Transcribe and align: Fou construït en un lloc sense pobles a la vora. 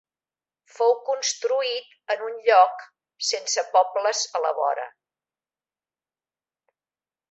Fou 0.77 0.93
construït 1.09 1.93
en 2.15 2.25
un 2.29 2.41
lloc 2.49 2.83
sense 3.29 3.67
pobles 3.79 4.27
a 4.41 4.45
la 4.49 4.57
vora. 4.61 4.91